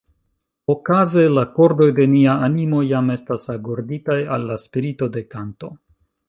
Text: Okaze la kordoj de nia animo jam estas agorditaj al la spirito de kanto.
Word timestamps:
Okaze 0.73 1.25
la 1.33 1.43
kordoj 1.57 1.87
de 1.99 2.07
nia 2.13 2.35
animo 2.47 2.79
jam 2.93 3.13
estas 3.17 3.47
agorditaj 3.57 4.19
al 4.37 4.49
la 4.53 4.57
spirito 4.65 5.11
de 5.19 5.25
kanto. 5.37 5.73